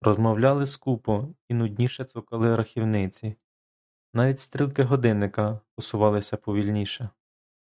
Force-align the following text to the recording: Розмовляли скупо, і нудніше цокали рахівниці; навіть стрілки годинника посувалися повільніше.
Розмовляли 0.00 0.66
скупо, 0.66 1.28
і 1.48 1.54
нудніше 1.54 2.04
цокали 2.04 2.56
рахівниці; 2.56 3.36
навіть 4.14 4.40
стрілки 4.40 4.82
годинника 4.82 5.60
посувалися 5.74 6.36
повільніше. 6.36 7.10